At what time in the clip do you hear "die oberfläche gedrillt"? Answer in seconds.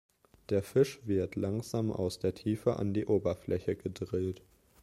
2.91-4.41